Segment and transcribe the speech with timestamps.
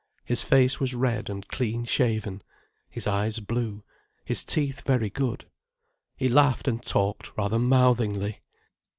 [0.25, 2.41] His face was red and clean shaven,
[2.89, 3.83] his eyes blue,
[4.25, 5.45] his teeth very good.
[6.17, 8.41] He laughed and talked rather mouthingly.